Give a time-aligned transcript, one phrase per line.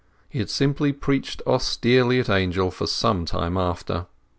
[0.27, 4.07] He had simply preached austerely at Angel for some time after.